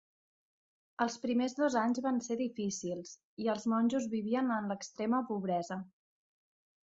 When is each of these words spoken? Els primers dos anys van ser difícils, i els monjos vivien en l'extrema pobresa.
Els 1.03 1.17
primers 1.25 1.53
dos 1.59 1.75
anys 1.81 1.99
van 2.05 2.17
ser 2.27 2.37
difícils, 2.39 3.11
i 3.45 3.51
els 3.53 3.67
monjos 3.75 4.09
vivien 4.15 4.49
en 4.57 4.71
l'extrema 4.71 5.23
pobresa. 5.33 5.77